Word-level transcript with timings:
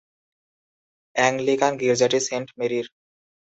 Anglican 1.15 1.73
গির্জাটি 1.81 2.19
saint 2.27 2.47
মেরির। 2.57 2.87